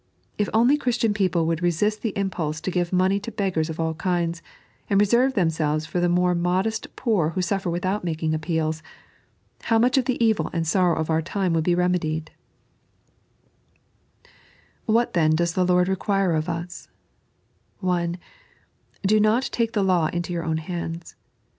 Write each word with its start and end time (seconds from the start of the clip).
If 0.39 0.49
only 0.51 0.77
Christian 0.79 1.13
people 1.13 1.45
would 1.45 1.61
resist 1.61 2.01
the 2.01 2.09
impulse 2.17 2.59
to 2.61 2.71
give 2.71 2.91
money 2.91 3.19
to 3.19 3.31
beggars 3.31 3.69
of 3.69 3.79
all 3.79 3.93
kinds, 3.93 4.41
and 4.89 4.99
reserve 4.99 5.35
themselves 5.35 5.85
for 5.85 5.99
the 5.99 6.09
more 6.09 6.33
modest 6.33 6.95
poor 6.95 7.29
who 7.29 7.41
suffer 7.43 7.69
without 7.69 8.03
making 8.03 8.33
appeals, 8.33 8.81
how 9.65 9.77
much 9.77 9.99
of 9.99 10.05
the 10.05 10.17
evil 10.25 10.49
and 10.53 10.65
sorrow 10.65 10.97
of 10.99 11.11
our 11.11 11.21
time 11.21 11.53
would 11.53 11.63
be 11.63 11.75
remedied 11.75 12.31
I 14.25 14.29
What 14.87 15.13
then 15.13 15.35
does 15.35 15.53
the 15.53 15.67
Lord 15.67 15.87
require 15.87 16.33
of 16.33 16.49
us 16.49 16.87
1 17.77 17.99
(1) 18.13 18.17
Bo 19.07 19.19
not 19.19 19.43
take 19.51 19.73
the 19.73 19.83
lavs 19.83 20.15
itUo 20.15 20.29
your 20.29 20.43
own 20.43 20.57
hande. 20.57 21.13